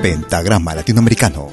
[0.00, 1.51] Pentagrama Latinoamericano.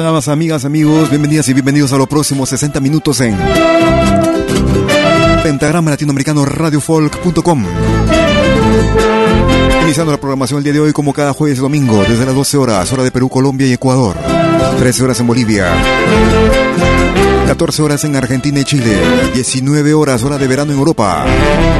[0.00, 1.10] Amigas, amigos?
[1.10, 3.36] Bienvenidas y bienvenidos a los próximos 60 minutos en
[5.42, 7.64] Pentagrama Latinoamericano Radiofolk.com.
[9.82, 12.56] Iniciando la programación el día de hoy, como cada jueves y domingo, desde las 12
[12.56, 14.16] horas, hora de Perú, Colombia y Ecuador,
[14.78, 15.70] 13 horas en Bolivia,
[17.46, 18.96] 14 horas en Argentina y Chile,
[19.34, 21.26] 19 horas, hora de verano en Europa,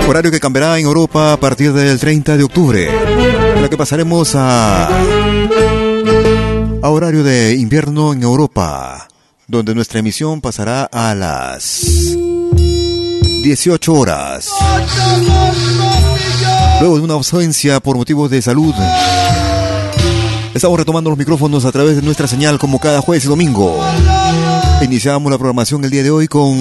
[0.08, 2.90] horario que cambiará en Europa a partir del 30 de octubre,
[3.56, 4.88] en la que pasaremos a
[6.82, 9.08] a horario de invierno en Europa,
[9.46, 12.16] donde nuestra emisión pasará a las
[13.42, 14.48] 18 horas.
[16.80, 18.74] Luego de una ausencia por motivos de salud,
[20.54, 23.78] estamos retomando los micrófonos a través de nuestra señal como cada jueves y domingo.
[24.82, 26.56] Iniciamos la programación el día de hoy con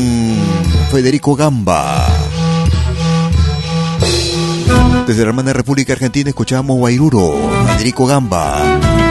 [0.92, 2.08] Federico Gamba.
[5.08, 7.36] Desde la hermana República Argentina escuchamos Guairuro,
[7.78, 9.09] Federico Gamba.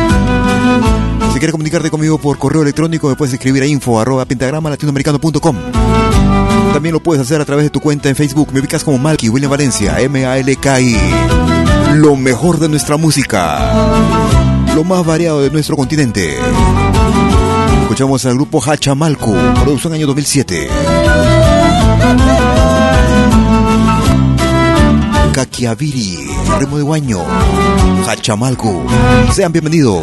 [1.39, 5.57] Si quieres comunicarte conmigo por correo electrónico, me puedes escribir a info arroba pentagrama latinoamericano.com.
[6.73, 8.49] También lo puedes hacer a través de tu cuenta en Facebook.
[8.53, 10.97] Me ubicas como Malky William Valencia, M-A-L-K-I.
[11.95, 13.73] Lo mejor de nuestra música.
[14.75, 16.39] Lo más variado de nuestro continente.
[17.83, 19.33] Escuchamos al grupo Hachamalco,
[19.63, 20.69] producción año 2007.
[25.33, 26.19] Kakiaviri,
[26.59, 27.21] Remo de Guaño,
[28.09, 28.83] Hachamalco.
[29.33, 30.03] Sean bienvenidos.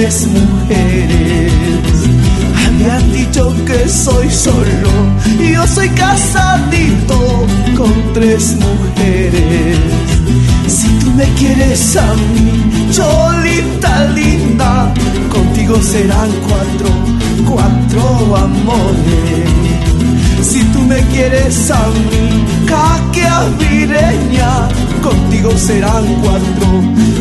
[0.00, 1.52] con tres mujeres.
[2.66, 4.90] Habían dicho que soy solo
[5.38, 9.78] y yo soy casadito con tres mujeres.
[10.68, 14.94] Si tú me quieres a mí, cholita linda,
[15.30, 16.88] contigo serán cuatro,
[17.46, 19.50] cuatro amores.
[20.42, 24.68] Si tú me quieres a mí, caquea vireña,
[25.02, 26.66] contigo serán cuatro,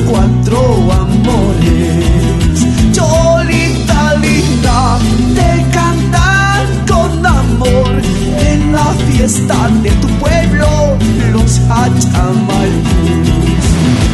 [0.10, 2.66] cuatro amores.
[2.92, 5.00] Cholita linda,
[5.36, 8.02] te cantan con amor
[8.52, 10.98] en la fiesta de tu pueblo,
[11.31, 13.28] los hachamalcus.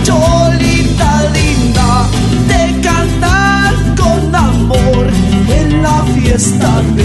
[0.03, 2.07] Cholita linda,
[2.47, 5.07] te cantan con amor
[5.49, 7.04] en la fiesta de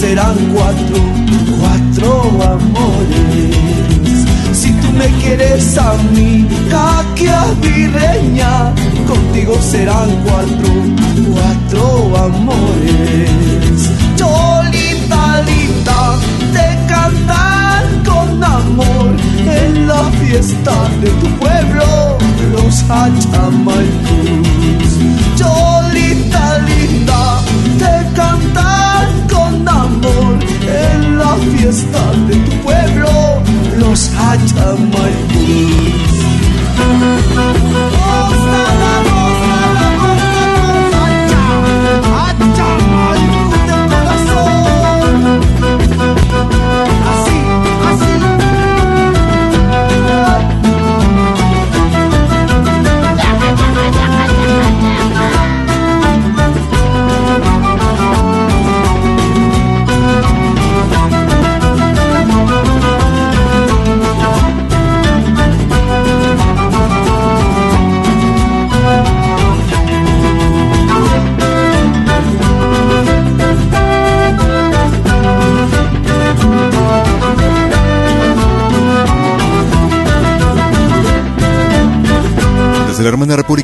[0.00, 0.98] Serán cuatro,
[1.58, 3.54] cuatro amores.
[4.52, 8.72] Si tú me quieres a mí, caquia virreña,
[9.06, 10.70] contigo serán cuatro,
[11.34, 13.90] cuatro amores.
[14.16, 16.18] Cholita linda,
[16.54, 19.10] te cantan con amor
[19.46, 22.16] en la fiesta de tu pueblo,
[22.54, 23.99] los hachamalcus.
[34.36, 34.89] Los hachamalcus.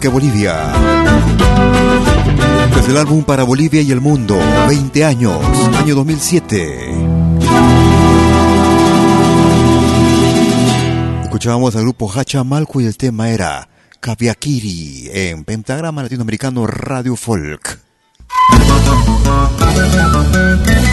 [0.06, 0.72] De Bolivia.
[2.76, 5.36] Desde el álbum para Bolivia y el mundo, 20 años,
[5.76, 6.94] año 2007.
[11.24, 17.80] Escuchábamos al grupo Hacha Malco y el tema era Caviakiri en Pentagrama Latinoamericano Radio Folk.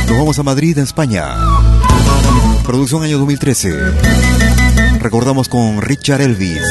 [0.08, 1.36] Nos vamos a Madrid, en España.
[2.66, 3.76] Producción año 2013.
[5.02, 6.62] Recordamos con Richard Elvis.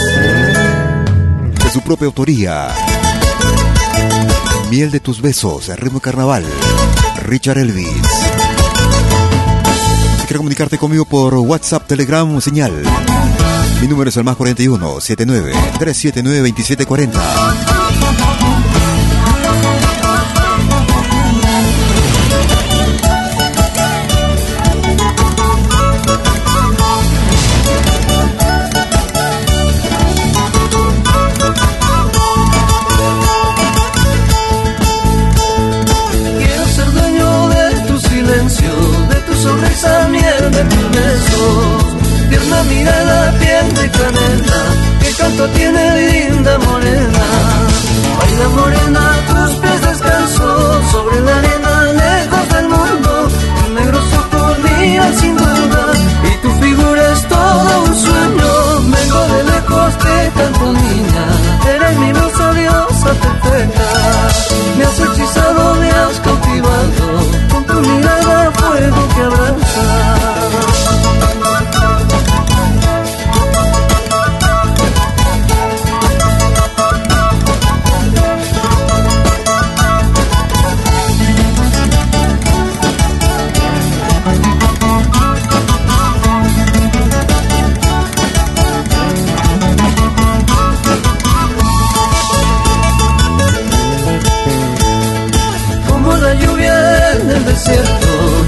[1.72, 2.68] Su propia autoría.
[4.68, 6.44] Miel de tus besos, ritmo carnaval.
[7.22, 7.86] Richard Elvis.
[10.18, 12.82] Si quieres comunicarte conmigo por WhatsApp, Telegram señal.
[13.80, 18.21] Mi número es el más 41 79 379 2740.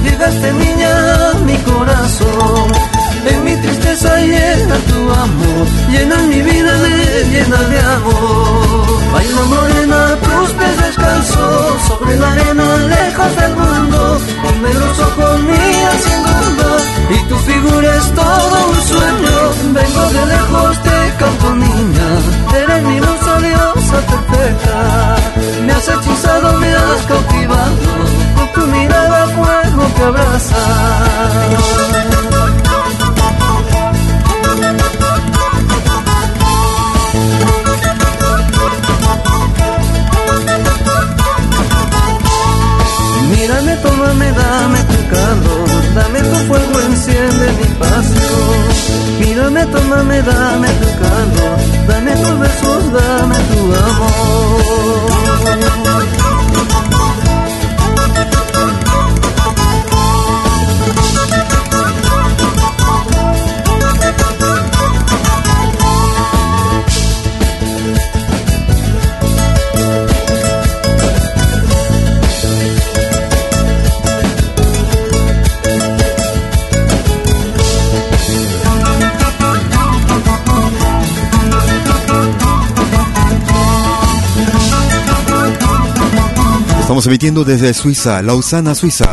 [0.05, 2.73] Llegaste niña a mi corazón.
[3.27, 8.85] En mi tristeza llena tu amor, llena mi vida de llena de amor.
[9.13, 14.21] Baila morena, tus pies descalzos, sobre la arena, lejos del mundo.
[14.43, 16.71] Con negros ojos mías sin duda,
[17.11, 17.39] y tu
[30.05, 30.63] fuego que abraza.
[43.31, 48.69] Mírame, tómame, dame tu calor, dame tu fuego, enciende mi pasión.
[49.21, 51.59] Mírame, tómame, dame tu calor,
[51.89, 55.05] dame tus besos, dame tu amor.
[86.95, 89.11] Estamos emitiendo desde Suiza, Lausana, Suiza.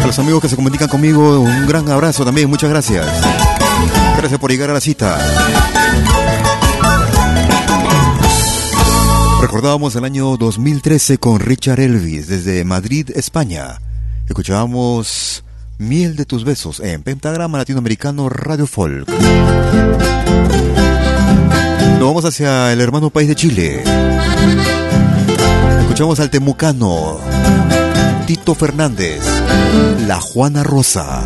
[0.00, 3.08] A los amigos que se comunican conmigo, un gran abrazo también, muchas gracias.
[4.16, 5.18] Gracias por llegar a la cita.
[9.40, 13.80] Recordábamos el año 2013 con Richard Elvis desde Madrid, España.
[14.28, 15.42] Escuchábamos
[15.80, 19.08] Miel de tus besos en Pentagrama Latinoamericano Radio Folk.
[21.98, 23.82] Nos vamos hacia el hermano país de Chile.
[25.80, 27.18] Escuchamos al temucano
[28.26, 29.22] Tito Fernández,
[30.06, 31.22] la Juana Rosa.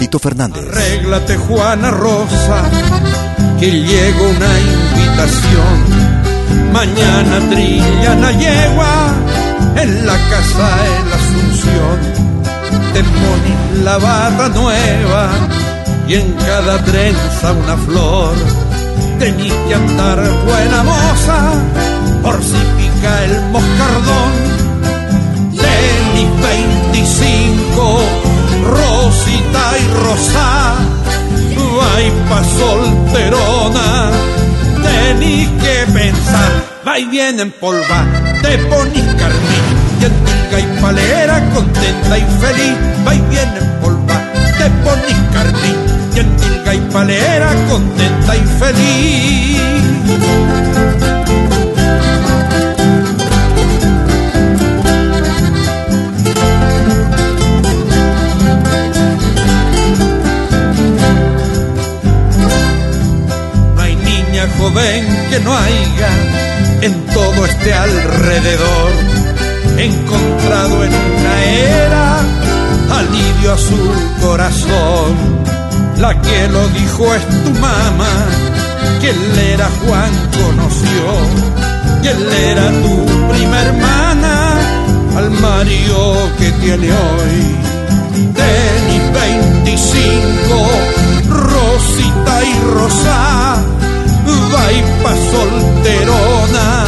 [0.00, 0.64] Tito Fernández.
[0.72, 2.64] Arréglate Juana Rosa,
[3.60, 4.58] que llega una
[4.98, 6.72] invitación.
[6.72, 9.14] Mañana trilla la yegua
[9.76, 12.37] en la casa de la Asunción
[12.92, 15.30] te pones la barra nueva
[16.06, 18.34] y en cada trenza una flor.
[19.18, 21.52] Tenís que andar buena moza
[22.22, 24.32] por si pica el moscardón.
[25.64, 28.00] Tenís 25,
[28.76, 30.74] Rosita y Rosa,
[31.78, 34.10] vai pa solterona.
[34.82, 36.52] Tenís que pensar,
[36.86, 38.06] va y viene en polva,
[38.42, 39.67] te ponís carmín
[40.00, 42.76] Yentunga y palera, contenta y feliz,
[43.06, 44.20] va y viene en polva,
[44.58, 45.76] te pones carmín.
[46.14, 49.60] Yentunga y palera, contenta y feliz.
[63.78, 66.10] Hay niña joven que no haya
[66.82, 69.17] en todo este alrededor
[69.78, 72.20] encontrado en una era
[72.90, 75.16] alivio a su corazón.
[75.98, 78.14] La que lo dijo es tu mamá,
[79.00, 80.12] que él era Juan
[80.44, 81.04] conoció,
[82.02, 84.54] que él era tu prima hermana,
[85.16, 87.56] al Mario que tiene hoy.
[88.34, 90.68] Tenis 25,
[91.28, 93.64] Rosita y Rosa,
[94.54, 96.84] va y pa' solterona,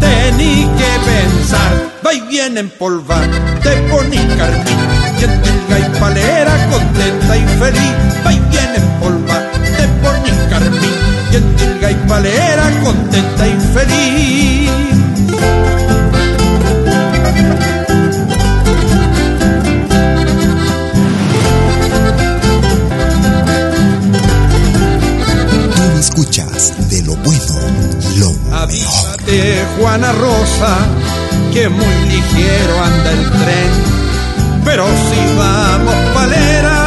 [0.00, 3.24] tení que pensar, va y viene empolvar,
[3.62, 4.78] te poní carmín,
[5.20, 5.32] y en
[5.78, 10.96] y palera contenta y feliz, va y viene empolvar, te poní carmín,
[11.32, 14.48] y en y palera contenta y feliz.
[25.98, 27.54] escuchas de lo bueno,
[28.16, 30.78] lo Avísate, Juana Rosa,
[31.58, 33.70] que muy ligero anda el tren.
[34.64, 36.78] Pero si vamos palera,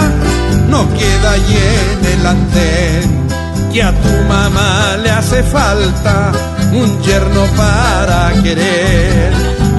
[0.69, 3.27] no queda en el andén.
[3.73, 6.31] Que a tu mamá le hace falta
[6.71, 9.33] un yerno para querer.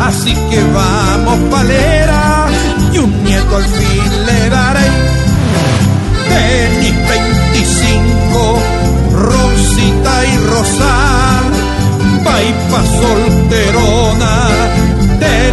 [0.08, 2.48] Así que vamos palera
[2.92, 4.88] y un nieto al fin le daré.
[6.28, 8.62] Tenis 25
[9.12, 11.44] Rosita y Rosal,
[12.26, 14.32] va y pa' solterona,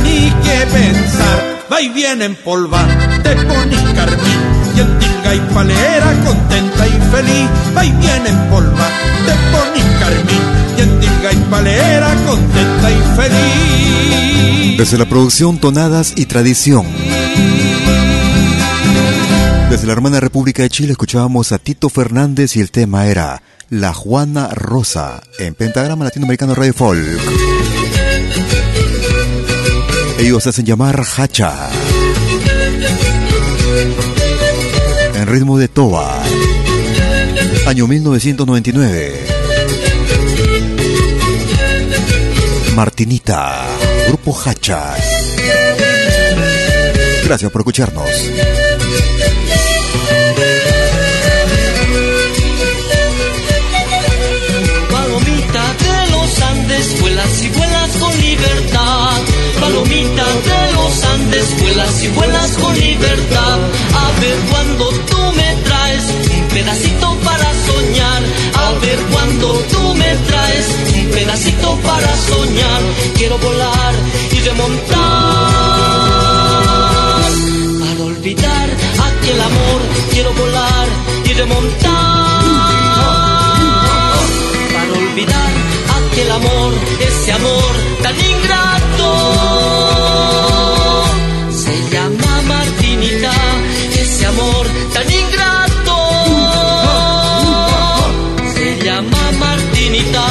[0.03, 2.85] tení que pensar, va y viene en polva,
[3.23, 4.39] te pones carmín,
[4.75, 8.87] y en tinga y palera, contenta y feliz, va y viene en polva,
[9.25, 10.43] te pones carmín,
[10.77, 14.77] y en tinga y palera, contenta y feliz.
[14.77, 16.85] Desde la producción Tonadas y Tradición.
[19.69, 23.93] Desde la hermana República de Chile escuchábamos a Tito Fernández y el tema era La
[23.93, 27.78] Juana Rosa en Pentagrama Latinoamericano Radio Folk.
[30.19, 31.69] Ellos hacen llamar Hacha.
[35.15, 36.21] En ritmo de Toba.
[37.65, 39.25] Año 1999.
[42.75, 43.65] Martinita.
[44.07, 44.93] Grupo Hacha.
[47.23, 48.09] Gracias por escucharnos.
[57.41, 59.21] y vuelas con libertad.
[59.59, 60.08] Palomita de los Andes,
[61.69, 63.59] vuelas y vuelas con libertad.
[63.93, 66.03] A ver cuando tú me traes
[66.35, 68.23] un pedacito para soñar.
[68.55, 72.81] A ver cuando tú me traes un pedacito para soñar.
[73.17, 73.93] Quiero volar
[74.31, 74.99] y remontar.
[77.81, 78.67] Para olvidar
[79.09, 79.79] aquel amor,
[80.11, 80.87] quiero volar
[81.25, 81.99] y remontar.
[84.73, 85.49] Para olvidar
[86.21, 87.88] el amor, ese amor
[94.29, 95.97] amor tan ingrato.
[98.53, 100.25] Se llama Martinita.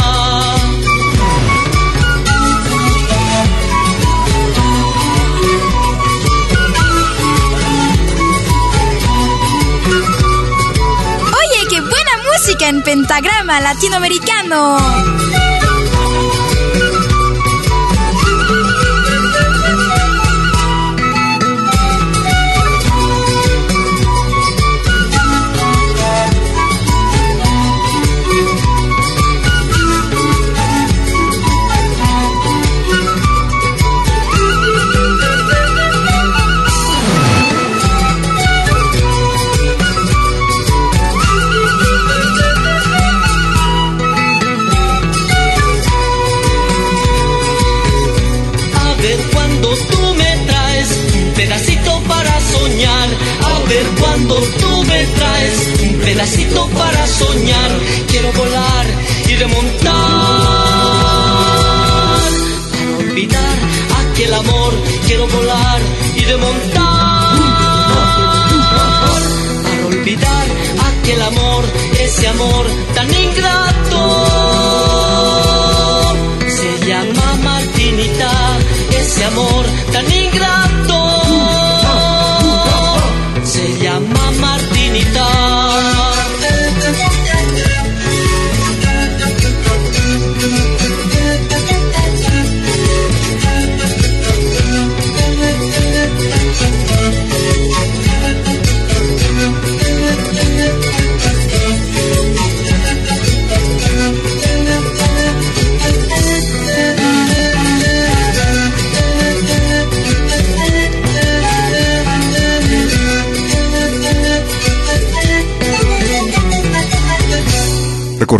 [11.40, 15.17] Oye, qué buena música en pentagrama latinoamericano.
[56.18, 57.70] Pedacito para soñar.
[58.08, 58.86] Quiero volar
[59.28, 59.94] y remontar.
[62.72, 63.58] Para olvidar
[64.00, 64.72] aquel amor,
[65.06, 65.80] quiero volar
[66.16, 67.38] y remontar.
[69.62, 70.46] Para olvidar
[70.90, 71.64] aquel amor,
[72.00, 74.02] ese amor tan ingrato.
[76.48, 78.58] Se llama Martinita,
[78.98, 80.47] ese amor tan ingrato.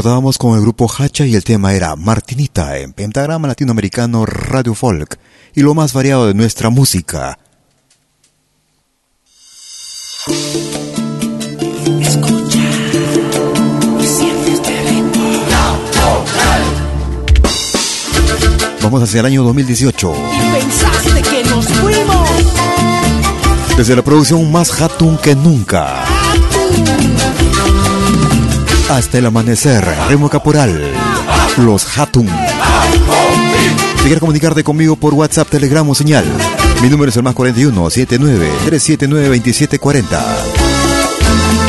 [0.09, 5.19] Recordábamos con el grupo Hacha y el tema era Martinita en Pentagrama Latinoamericano Radio Folk
[5.55, 7.39] y lo más variado de nuestra música.
[12.01, 12.59] Escucha
[14.01, 15.45] y siente este ritmo.
[18.81, 20.15] Vamos hacia el año 2018.
[20.15, 22.31] Y pensaste que nos fuimos.
[23.77, 26.07] Desde la producción más Hatun que nunca.
[28.91, 30.81] Hasta el amanecer, Remo Caporal,
[31.59, 32.27] Los Hatun.
[33.97, 36.25] Si quieres comunicarte conmigo por WhatsApp, Telegram o señal,
[36.81, 40.37] mi número es el más 41 79 379 2740.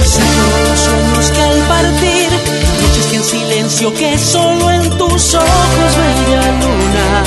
[0.05, 2.29] Sueños que al partir,
[2.81, 7.23] noches que en silencio, que solo en tus ojos, bella luna,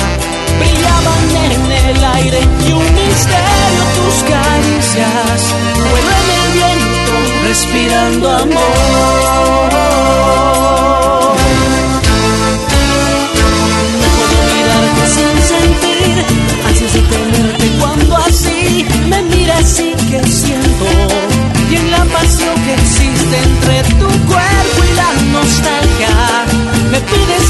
[0.57, 5.53] brillaban en el aire y un misterio tus caricias,
[5.85, 9.62] el respirando amor.
[18.73, 20.85] Así me miras y que siento,
[21.69, 26.45] y en la pasión que existe entre tu cuerpo y la nostalgia,
[26.91, 27.42] me pides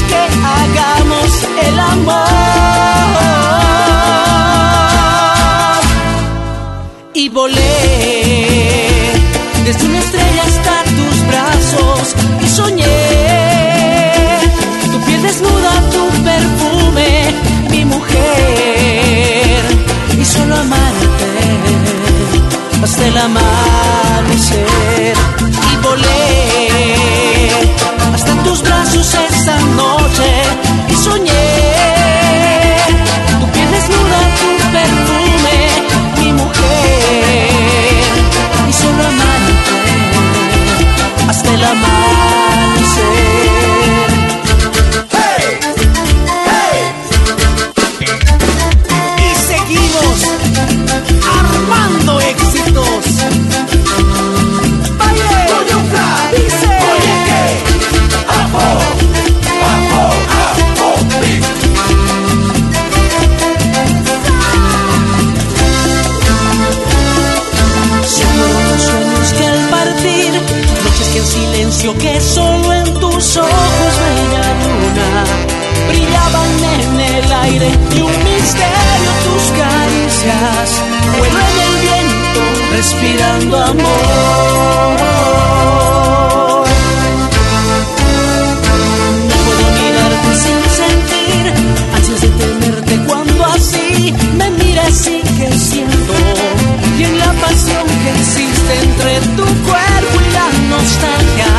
[83.04, 83.84] respirando amor.
[89.28, 91.42] No puedo mirarte sin sentir,
[91.94, 96.14] ansias de tenerte cuando así me miras y que siento,
[96.98, 101.50] y en la pasión que existe entre tu cuerpo y la nostalgia,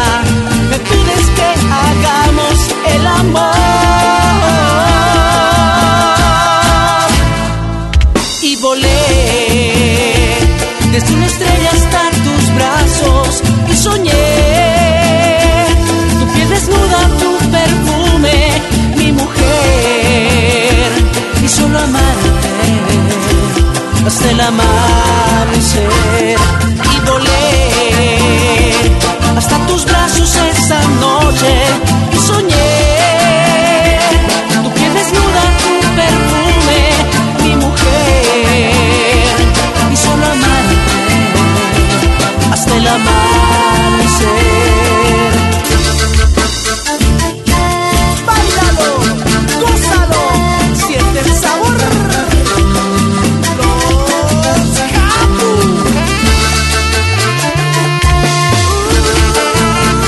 [11.06, 11.55] desde una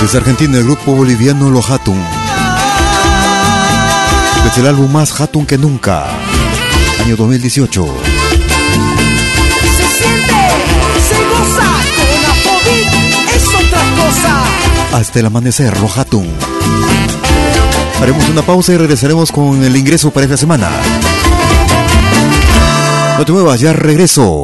[0.08, 2.02] Desde Argentina, el grupo boliviano Los Hatun.
[4.46, 6.06] Desde el álbum más Hatun que nunca,
[7.04, 7.86] año 2018.
[9.76, 10.34] Se siente,
[11.10, 14.98] se goza con es otra cosa.
[14.98, 16.26] Hasta el amanecer, Los Hatun.
[18.02, 20.70] Haremos una pausa y regresaremos con el ingreso para esta semana.
[23.18, 24.44] No te muevas, ya regreso.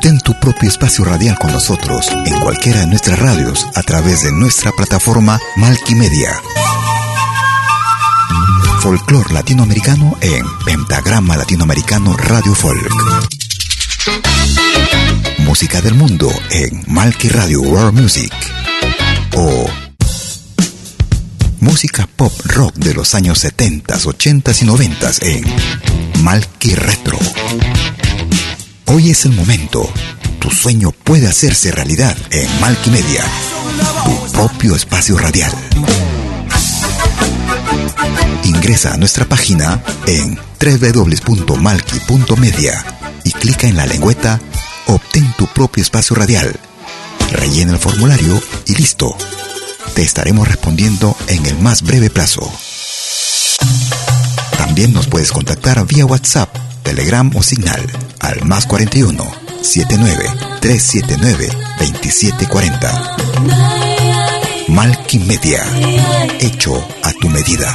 [0.00, 4.32] Obtén tu propio espacio radial con nosotros en cualquiera de nuestras radios a través de
[4.32, 6.40] nuestra plataforma Malquimedia.
[8.80, 12.90] Folclor latinoamericano en Pentagrama Latinoamericano Radio Folk.
[15.40, 18.32] Música del mundo en Malqui Radio World Music.
[19.36, 19.66] O
[21.60, 25.44] música pop rock de los años 70, 80 y 90 en
[26.22, 27.18] Malqui Retro.
[28.92, 29.88] Hoy es el momento.
[30.40, 33.22] Tu sueño puede hacerse realidad en Malquimedia,
[34.04, 35.52] tu propio espacio radial.
[38.42, 42.84] Ingresa a nuestra página en www.malki.media
[43.22, 44.40] y clica en la lengüeta
[44.86, 46.58] Obtén tu propio espacio radial.
[47.30, 49.16] Rellena el formulario y listo.
[49.94, 52.52] Te estaremos respondiendo en el más breve plazo.
[54.58, 59.24] También nos puedes contactar vía WhatsApp, Telegram o Signal al más 41
[59.62, 60.24] 79
[60.60, 63.16] 379 2740.
[64.68, 65.64] Malky Media,
[66.38, 67.74] hecho a tu medida.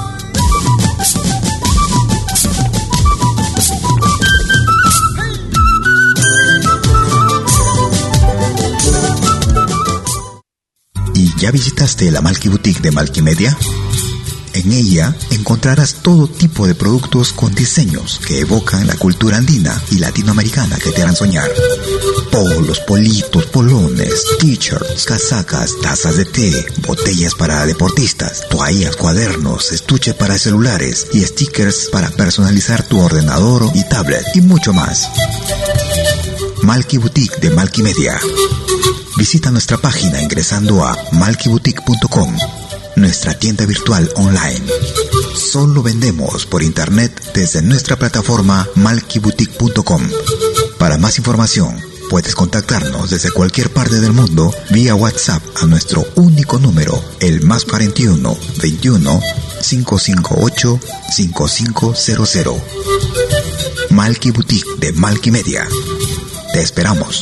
[11.41, 13.57] Ya visitaste la Malky Boutique de Malky Media?
[14.53, 19.97] En ella encontrarás todo tipo de productos con diseños que evocan la cultura andina y
[19.97, 21.49] latinoamericana que te harán soñar.
[22.31, 30.37] Polos, politos, polones, t-shirts, casacas, tazas de té, botellas para deportistas, toallas, cuadernos, estuche para
[30.37, 35.09] celulares y stickers para personalizar tu ordenador y tablet y mucho más.
[36.61, 38.21] Malky Boutique de Malky Media.
[39.21, 42.35] Visita nuestra página ingresando a malkyboutique.com
[42.95, 44.65] nuestra tienda virtual online.
[45.35, 50.01] Solo vendemos por internet desde nuestra plataforma malkyboutique.com.
[50.79, 51.79] Para más información,
[52.09, 57.63] puedes contactarnos desde cualquier parte del mundo vía WhatsApp a nuestro único número, el más
[57.65, 59.21] 41 21
[59.61, 60.79] 558
[61.11, 62.55] 5500.
[63.91, 65.67] Malky Boutique de Malky Media.
[66.53, 67.21] Te esperamos.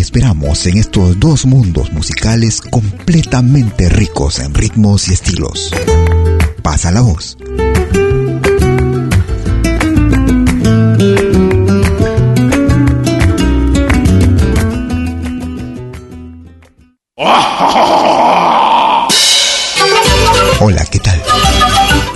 [0.00, 5.70] Esperamos en estos dos mundos musicales completamente ricos en ritmos y estilos.
[6.62, 7.36] Pasa la voz.
[20.60, 21.22] Hola, ¿qué tal?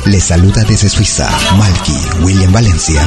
[0.07, 3.07] Les saluda desde Suiza Malky William Valencia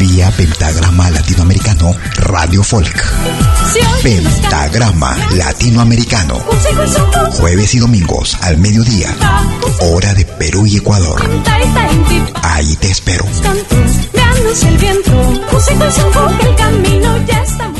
[0.00, 3.04] Vía Pentagrama Latinoamericano Radio Folk.
[4.02, 6.38] Pentagrama Latinoamericano.
[7.32, 9.14] Jueves y domingos al mediodía.
[9.80, 11.22] Hora de Perú y Ecuador.
[12.42, 13.26] Ahí te espero.
[17.44, 17.79] Haga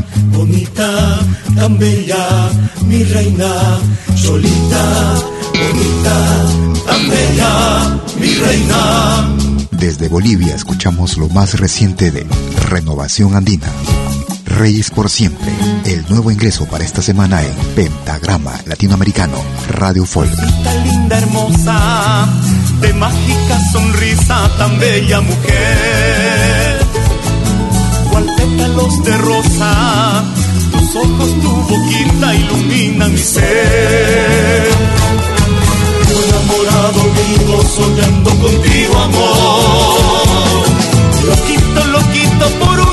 [0.31, 1.19] bonita,
[1.55, 2.49] tan bella,
[2.85, 3.79] mi reina.
[4.15, 5.15] Solita,
[5.53, 6.15] bonita,
[6.85, 9.37] tan bella, mi reina.
[9.71, 12.25] Desde Bolivia escuchamos lo más reciente de
[12.69, 13.67] Renovación Andina.
[14.45, 15.51] Reyes por siempre,
[15.85, 19.37] el nuevo ingreso para esta semana en Pentagrama Latinoamericano
[19.69, 20.35] Radio Folk.
[20.63, 22.27] Tan linda, hermosa,
[22.81, 26.60] de mágica sonrisa, tan bella mujer.
[28.21, 30.23] Cual pétalos de rosa,
[30.71, 34.69] tus ojos, tu boquita iluminan mi ser.
[36.09, 40.65] Yo enamorado vivo soñando contigo, amor.
[41.25, 42.90] Loquito, loquito por una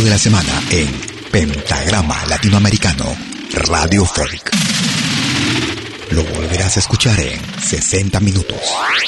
[0.00, 0.88] de la semana en
[1.30, 3.04] Pentagrama Latinoamericano
[3.68, 4.50] Radio Folk.
[6.12, 8.56] Lo volverás a escuchar en 60 minutos.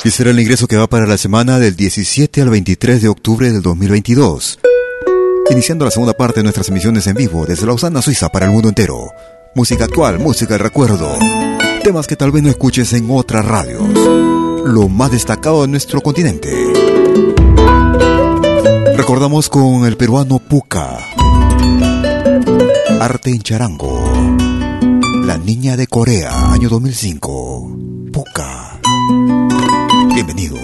[0.05, 3.51] Y será el ingreso que va para la semana del 17 al 23 de octubre
[3.51, 4.59] del 2022.
[5.51, 8.69] Iniciando la segunda parte de nuestras emisiones en vivo desde Lausana, Suiza para el mundo
[8.69, 9.11] entero.
[9.55, 11.19] Música actual, música de recuerdo.
[11.83, 13.89] Temas que tal vez no escuches en otras radios.
[14.67, 16.74] Lo más destacado de nuestro continente.
[19.15, 20.99] Recordamos con el peruano Puca.
[22.99, 24.03] Arte en charango.
[25.25, 27.77] La niña de Corea, año 2005.
[28.13, 28.81] Puca.
[30.13, 30.64] Bienvenidos.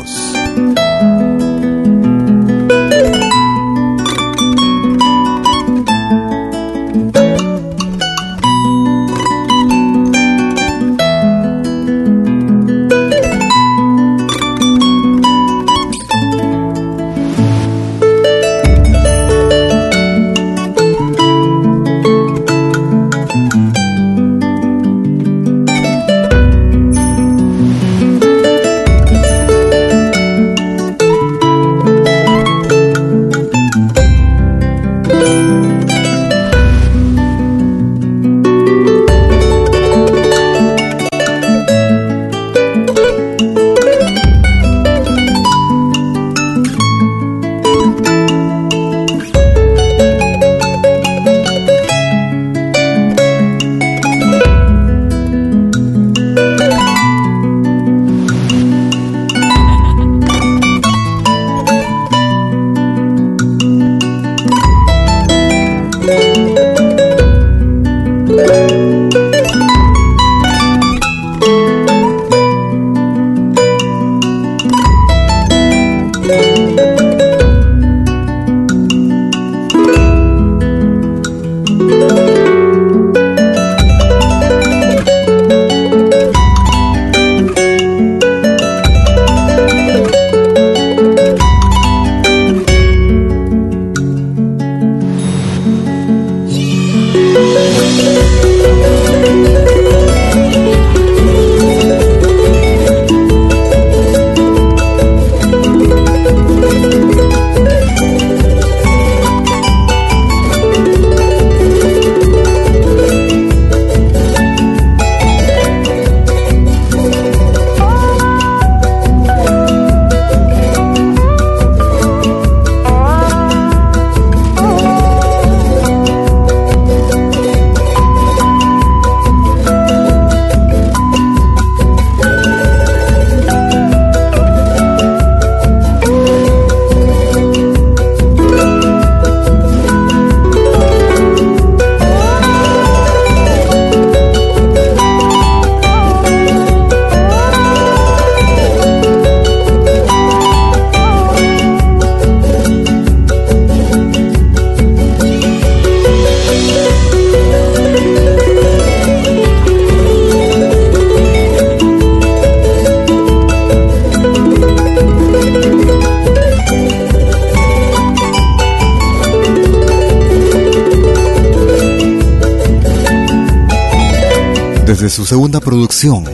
[175.00, 176.24] Desde su segunda producción.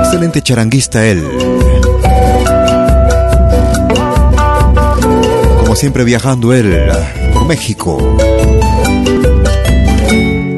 [0.00, 1.22] Excelente charanguista él.
[5.60, 6.90] Como siempre viajando él
[7.32, 8.16] por México.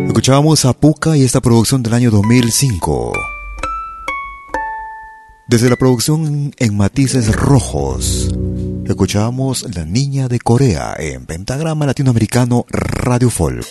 [0.06, 3.12] Escuchábamos a Puca y esta producción del año 2005.
[5.48, 8.34] Desde la producción en matices rojos,
[8.86, 13.66] escuchábamos La Niña de Corea en Pentagrama Latinoamericano Radio Folk.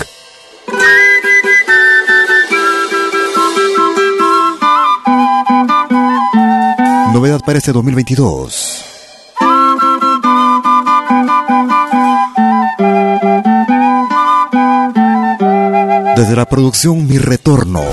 [7.15, 8.83] Novedad para este 2022.
[16.17, 17.83] Desde la producción Mi Retorno.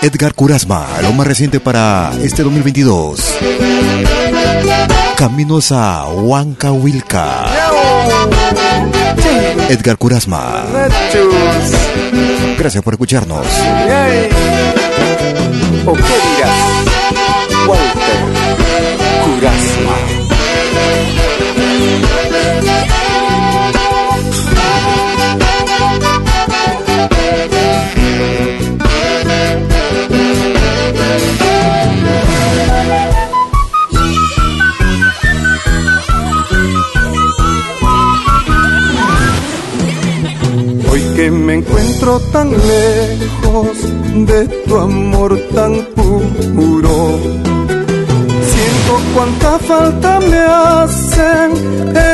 [0.00, 3.20] Edgar Curasma, lo más reciente para este 2022.
[5.18, 7.44] Caminos a Huancahuilca.
[9.68, 10.64] Edgar Curasma.
[12.58, 13.46] Gracias por escucharnos.
[15.84, 16.97] ¿O qué dirás?
[19.38, 20.18] Walter Curasma.
[41.16, 43.76] que me encuentro tan lejos
[44.24, 47.18] de tu amor tan puro.
[49.14, 51.52] Cuánta falta me hacen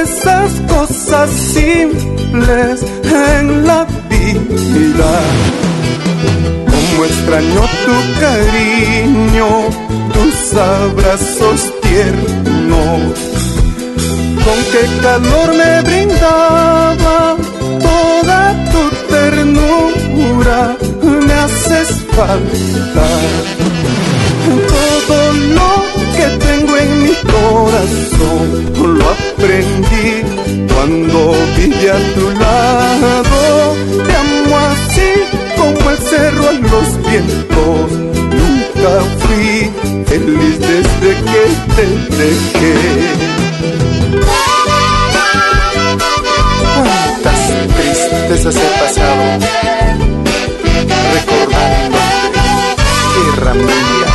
[0.02, 5.12] esas cosas simples en la vida.
[6.72, 9.48] Como extraño tu cariño,
[10.14, 13.18] tus abrazos tiernos.
[14.44, 17.36] Con qué calor me brindaba
[18.72, 20.76] tu ternura
[21.26, 23.06] me haces falta.
[24.68, 25.83] Todo lo
[26.24, 30.22] que tengo en mi corazón lo aprendí
[30.72, 33.74] cuando viví a tu lado.
[34.06, 35.10] Te amo así
[35.56, 37.90] como el cerro a los vientos.
[38.40, 39.70] Nunca fui
[40.06, 41.44] feliz desde que
[41.76, 43.34] te dejé.
[48.28, 49.24] tristezas he pasado,
[51.14, 52.40] recordándote,
[53.14, 54.13] tierra mía,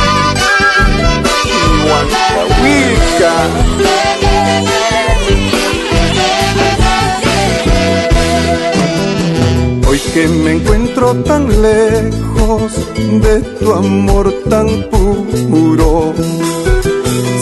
[9.86, 16.14] Hoy que me encuentro tan lejos de tu amor tan puro,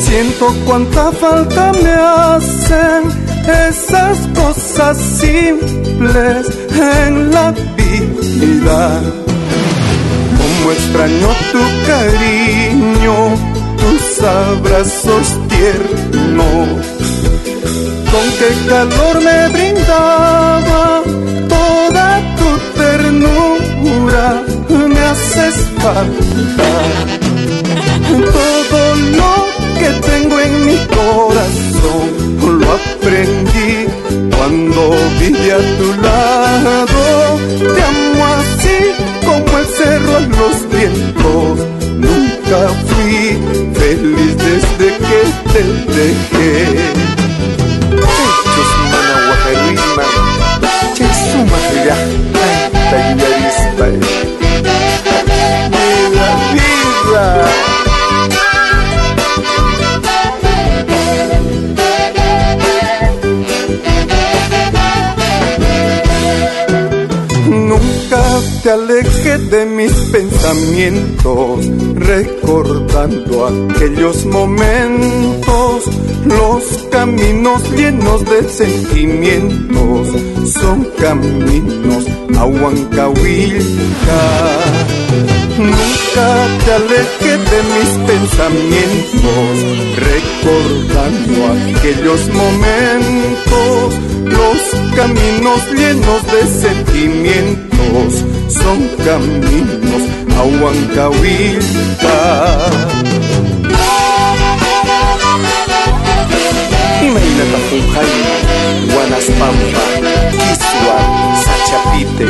[0.03, 3.05] siento cuánta falta me hacen
[3.69, 9.01] esas cosas simples en la vida.
[10.39, 13.37] Como extraño tu cariño,
[13.77, 16.87] tus abrazos tiernos.
[18.13, 20.98] Con qué calor me brindaba
[74.19, 75.85] aquellos momentos,
[76.25, 80.09] los caminos llenos de sentimientos,
[80.53, 82.05] son caminos
[82.37, 84.21] a Huancahuilca.
[85.59, 89.53] Nunca te aleje de mis pensamientos,
[90.07, 91.37] recordando
[91.77, 93.87] aquellos momentos,
[94.25, 94.59] los
[94.95, 98.11] caminos llenos de sentimientos,
[98.49, 100.03] son caminos
[100.37, 102.17] a Huancahuilca.
[107.09, 108.35] Imainata Funjaina,
[108.93, 109.85] Guanaspampa,
[110.31, 110.97] Kiswa,
[111.45, 112.27] Sachapite,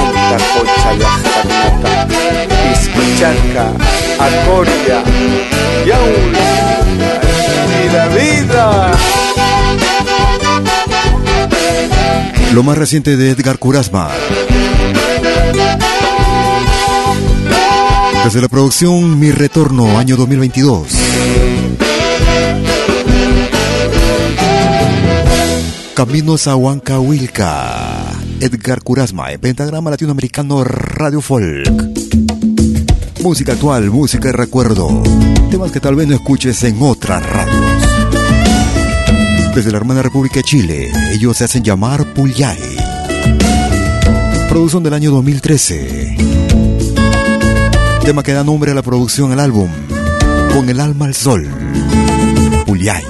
[0.00, 1.92] Antacocha, Yajtanata,
[2.62, 3.66] Piscucharca,
[4.26, 5.02] Acoria,
[5.84, 6.32] Yaul,
[7.82, 8.90] vida, vida.
[12.54, 14.10] Lo más reciente de Edgar Curasma
[18.24, 20.86] Desde la producción Mi Retorno, año 2022.
[26.00, 28.14] Caminos a Huancahuilca.
[28.40, 31.70] Edgar Curasma, en Pentagrama Latinoamericano Radio Folk.
[33.22, 35.02] Música actual, música de recuerdo.
[35.50, 37.82] Temas que tal vez no escuches en otras radios.
[39.54, 42.58] Desde la hermana República de Chile, ellos se hacen llamar Puyay.
[44.48, 46.16] Producción del año 2013.
[48.06, 49.68] Tema que da nombre a la producción al álbum.
[50.54, 51.46] Con el alma al sol.
[52.64, 53.04] Puyay.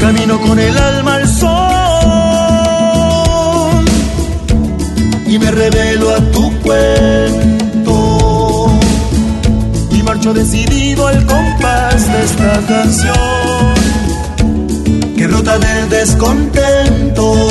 [0.00, 1.51] Camino con el alma al sol
[5.32, 7.96] y me revelo a tu cuento
[9.90, 13.72] y marcho decidido al compás de esta canción
[15.16, 17.48] que rota del descontento.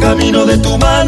[0.00, 1.07] Camino de tu mano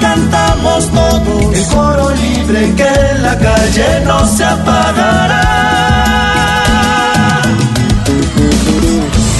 [0.00, 1.54] cantamos todos.
[1.54, 5.44] El coro libre que en la calle no se apagará.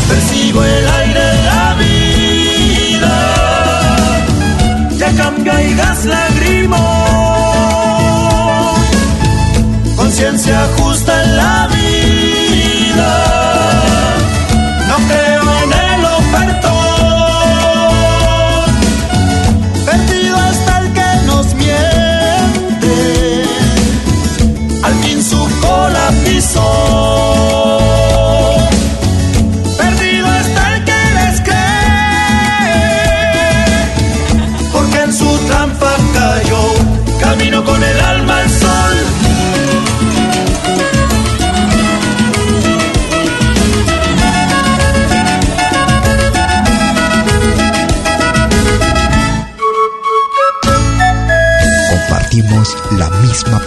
[0.08, 3.16] Percibo el aire de la vida,
[4.96, 6.76] ya cambia y gas lágrimo.
[9.96, 13.29] Conciencia justa en la vida,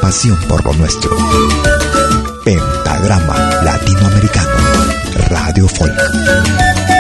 [0.03, 1.15] pasión por lo nuestro.
[2.43, 4.51] Pentagrama Latinoamericano.
[5.29, 6.92] Radio Folk.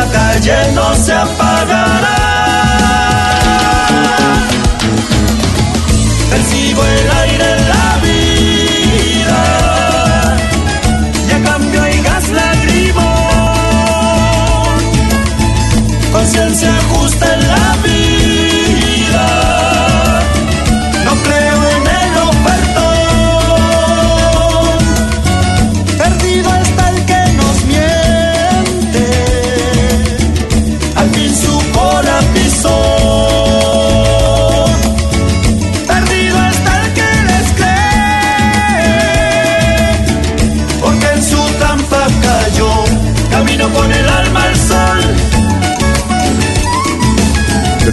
[0.00, 1.69] La calle no se apagará.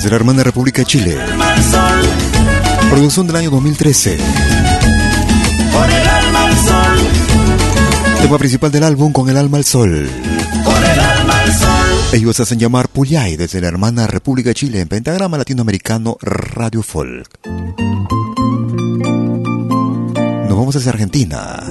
[0.07, 1.17] Desde la hermana República de Chile.
[2.89, 4.17] Producción del año 2013.
[5.73, 7.07] con el alma al sol,
[8.21, 10.07] Tema principal del álbum Con el alma al sol.
[10.07, 11.69] el alma al sol.
[12.13, 17.27] Ellos hacen llamar Puyay desde la hermana República de Chile en Pentagrama Latinoamericano Radio Folk.
[20.47, 21.63] Nos vamos hacia Argentina.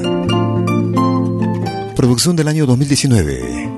[1.97, 3.73] Producción del año 2019.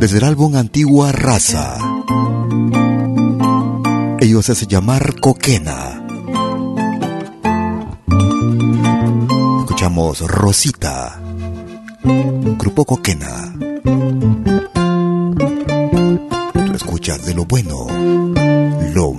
[0.00, 1.78] Desde el álbum Antigua Raza.
[4.24, 6.02] Ellos hacen llamar Coquena.
[9.58, 11.20] Escuchamos Rosita.
[12.58, 13.54] Grupo Coquena.
[16.54, 17.86] Tú escuchas de lo bueno,
[18.94, 19.12] lo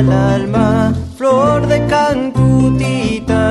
[0.00, 3.42] el alma, flor de cantutita.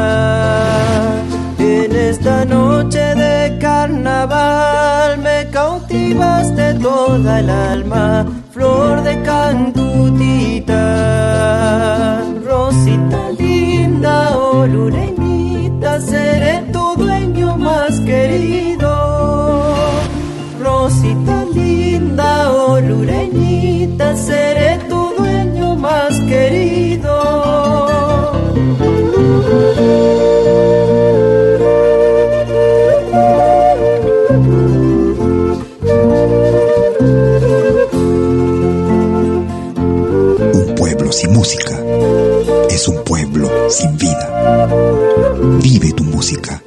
[1.59, 8.25] En esta noche de carnaval me cautivaste toda el alma,
[46.31, 46.60] música.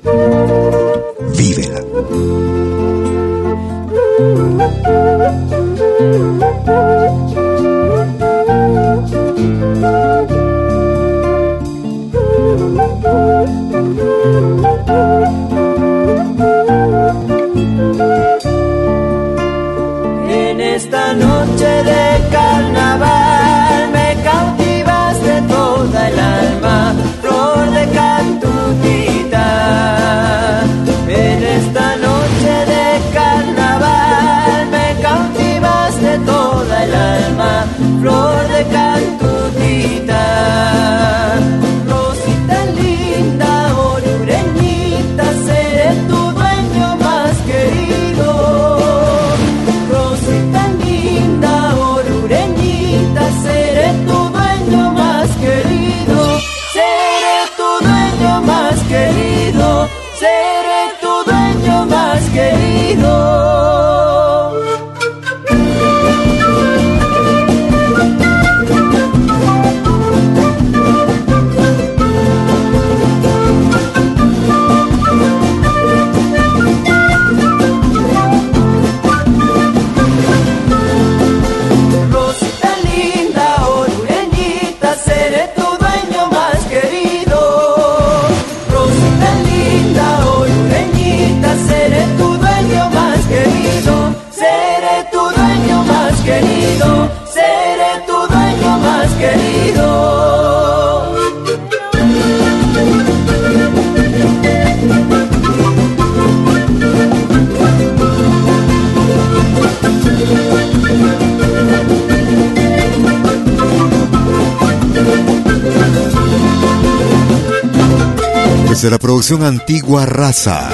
[119.35, 120.69] Producción Antigua Raza.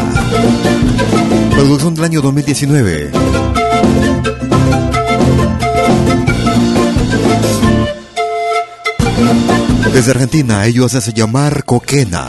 [1.51, 3.11] Producción del año 2019.
[9.95, 12.29] Desde Argentina, ellos hacen llamar Coquena.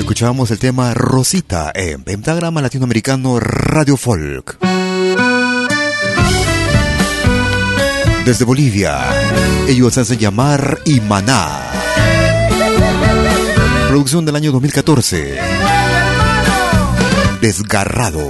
[0.00, 4.58] Escuchábamos el tema Rosita en Pentagrama Latinoamericano Radio Folk.
[8.24, 8.98] Desde Bolivia,
[9.68, 11.67] ellos hacen llamar Imaná.
[13.88, 15.38] Producción del año 2014.
[17.40, 18.28] Desgarrado.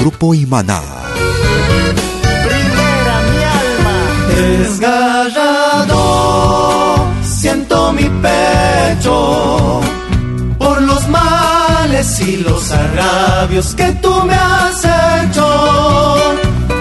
[0.00, 0.80] Grupo Imaná.
[4.34, 5.94] Desgarrado,
[7.22, 9.82] siento mi pecho
[10.58, 16.16] por los males y los agravios que tú me has hecho.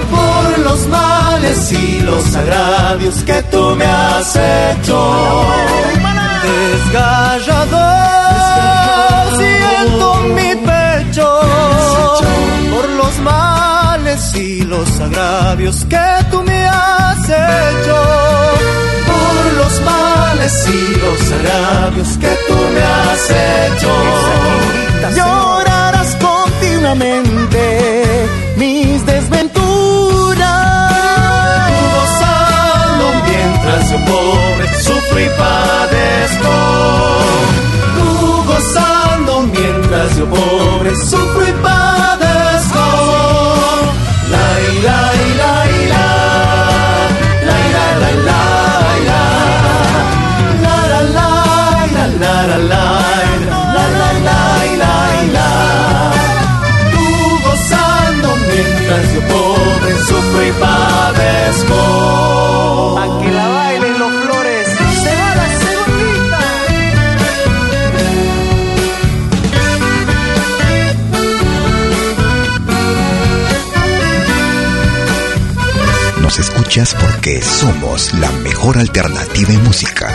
[0.09, 1.22] Por los males
[1.53, 4.97] y los agravios que tú me has hecho.
[6.43, 7.85] Desgarrado,
[9.37, 11.27] siento mi pecho
[12.71, 17.97] por los males y los agravios que tú me has hecho.
[19.11, 23.91] Por los males y los agravios que tú me has hecho.
[25.15, 27.63] Llorarás continuamente
[28.57, 29.22] mis desventuras.
[33.81, 36.53] Yo pobre sufro y padezco.
[37.95, 42.85] Tú gozando mientras yo pobre sufro y padezco.
[44.29, 44.43] La.
[44.43, 44.97] La ira,
[45.39, 46.05] la ira, ira.
[47.47, 48.41] La la la,
[49.01, 49.23] ira,
[50.61, 52.81] la la la,
[53.35, 53.57] ira.
[53.73, 54.43] La la la,
[76.35, 80.09] nos escuchas porque somos la mejor alternativa en música.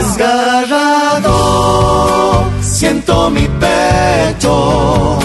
[0.00, 1.30] Desgarrado,
[2.62, 5.18] siento mi pecho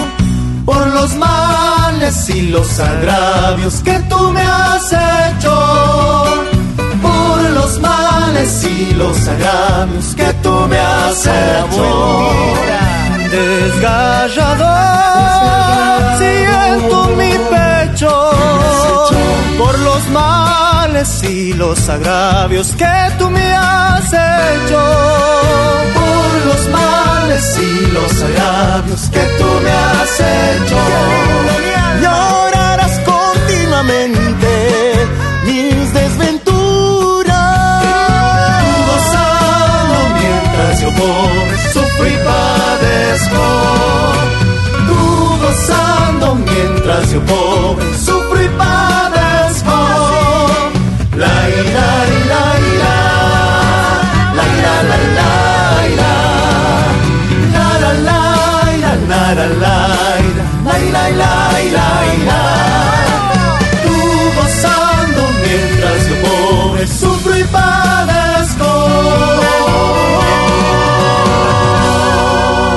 [0.65, 6.43] por los males y los agravios que tú me has hecho.
[7.01, 12.29] Por los males y los agravios que tú me has hecho.
[13.31, 14.67] Desgarrado,
[16.17, 17.08] siento
[20.19, 24.81] males y los agravios que tú me has hecho.
[25.97, 30.79] Por los males y los agravios que tú me has hecho.
[32.03, 34.51] Llorarás continuamente
[35.45, 37.35] mis desventuras.
[38.89, 43.45] Gozando mientras yo pobre sufro y padezco.
[44.87, 45.01] Tú
[45.43, 47.89] gozando mientras yo pobre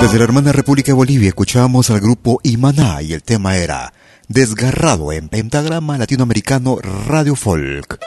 [0.03, 3.93] Desde la hermana República de Bolivia escuchábamos al grupo Imaná y el tema era
[4.29, 7.99] Desgarrado en pentagrama latinoamericano Radio Folk.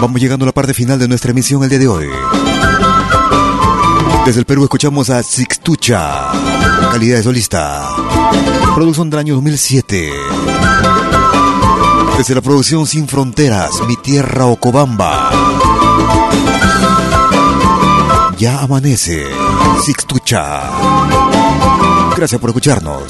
[0.00, 2.08] Vamos llegando a la parte final de nuestra emisión el día de hoy.
[4.24, 6.30] Desde el Perú escuchamos a Sixtucha,
[6.92, 7.88] calidad de solista.
[8.74, 10.12] Producción del año 2007.
[12.18, 15.30] Desde la producción Sin Fronteras, Mi Tierra Ocobamba.
[18.36, 19.24] Ya amanece,
[19.84, 20.62] Sixtucha.
[22.16, 23.04] Gracias por escucharnos.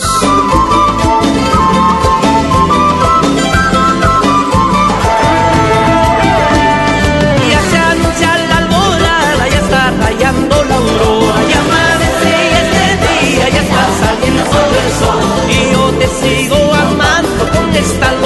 [16.01, 18.20] Te sigo amando con esta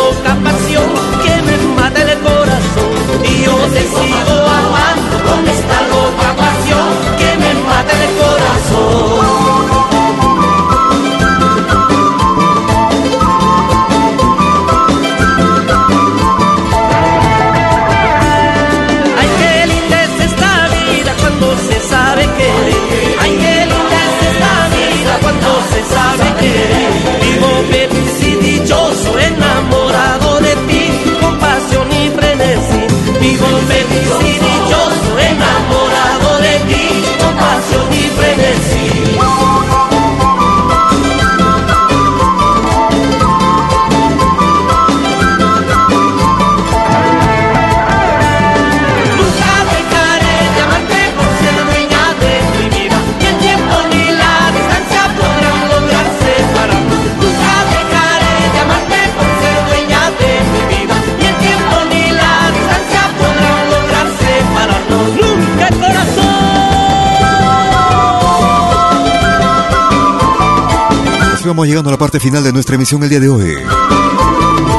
[71.54, 73.54] vamos llegando a la parte final de nuestra emisión el día de hoy.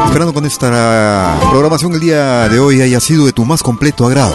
[0.08, 4.34] Esperando con esta programación el día de hoy haya sido de tu más completo agrado.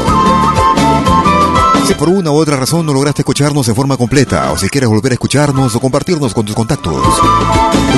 [1.87, 4.89] Si por una u otra razón no lograste escucharnos en forma completa, o si quieres
[4.89, 6.97] volver a escucharnos o compartirnos con tus contactos,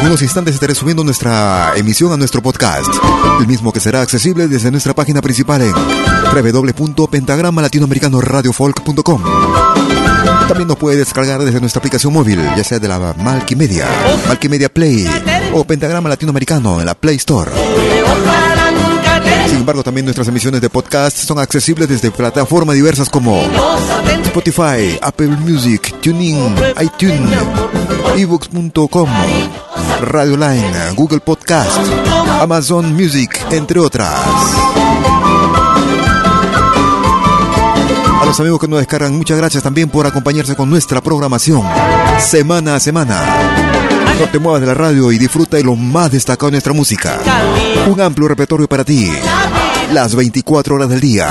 [0.01, 2.93] en unos instantes estaré subiendo nuestra emisión a nuestro podcast,
[3.39, 5.73] el mismo que será accesible desde nuestra página principal en
[6.35, 9.23] www.pentagramalatinoamericanoradiofolk.com.
[10.49, 13.87] También nos puede descargar desde nuestra aplicación móvil, ya sea de la Malkimedia,
[14.29, 15.09] Malkimedia Play
[15.53, 17.51] o Pentagrama Latinoamericano en la Play Store.
[19.47, 23.43] Sin embargo, también nuestras emisiones de podcast son accesibles desde plataformas diversas como
[24.25, 27.31] Spotify, Apple Music, TuneIn, iTunes,
[28.17, 29.09] ebooks.com,
[30.01, 31.79] Radio Line, Google Podcast,
[32.41, 34.13] Amazon Music, entre otras.
[38.33, 41.63] Los amigos que nos descargan, muchas gracias también por acompañarse con nuestra programación
[42.19, 43.23] semana a semana.
[44.19, 47.21] No te muevas de la radio y disfruta de lo más destacado de nuestra música.
[47.87, 49.13] Un amplio repertorio para ti.
[49.93, 51.29] Las 24 horas del día.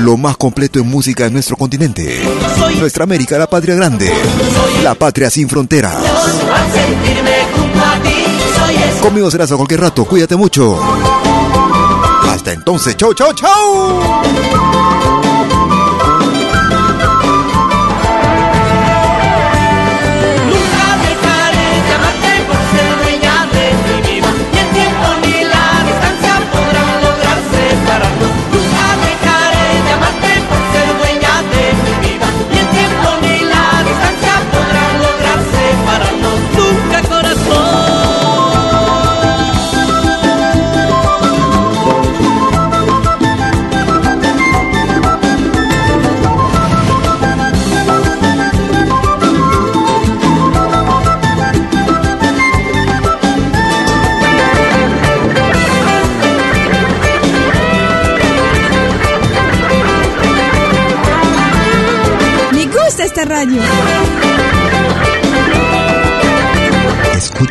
[0.00, 2.20] Lo más completo en música en nuestro continente.
[2.80, 4.12] Nuestra América, la patria grande.
[4.82, 5.94] La patria sin fronteras.
[9.00, 10.04] Conmigo serás a cualquier rato.
[10.04, 10.76] Cuídate mucho.
[12.42, 12.96] Hasta entonces.
[12.96, 15.21] Chau, chau, chau.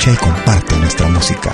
[0.04, 1.54] Y comparte nuestra música.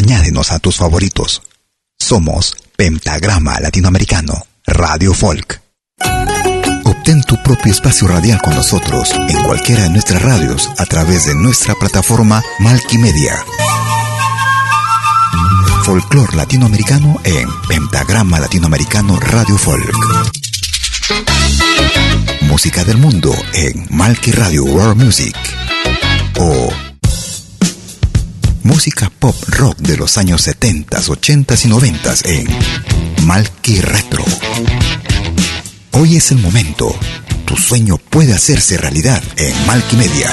[0.00, 1.42] Añádenos a tus favoritos.
[1.98, 5.60] Somos Pentagrama Latinoamericano, Radio Folk.
[6.86, 11.34] Obtén tu propio espacio radial con nosotros en cualquiera de nuestras radios a través de
[11.34, 13.44] nuestra plataforma Malquimedia.
[15.84, 19.96] Folklore latinoamericano en Pentagrama Latinoamericano Radio Folk.
[22.48, 25.36] Música del mundo en Malki Radio World Music.
[26.38, 26.89] O
[28.62, 32.46] música pop rock de los años 70, 80 y 90 en
[33.24, 34.22] Malky Retro.
[35.92, 36.92] Hoy es el momento.
[37.44, 40.30] Tu sueño puede hacerse realidad en Malky Media,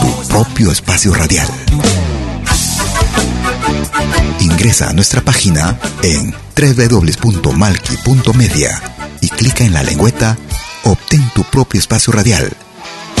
[0.00, 1.46] tu propio espacio radial.
[4.40, 8.82] Ingresa a nuestra página en www.malky.media
[9.20, 10.38] y clica en la lengüeta
[10.84, 12.50] Obtén tu propio espacio radial.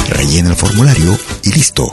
[0.08, 1.92] Rellena el formulario y listo